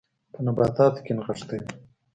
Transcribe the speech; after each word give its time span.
په 0.33 0.39
نباتو 0.45 0.87
کې 1.05 1.11
نغښتلي 1.17 1.67